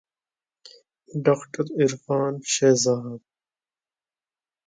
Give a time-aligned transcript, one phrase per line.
[1.11, 3.19] doctor Irfan Shahzad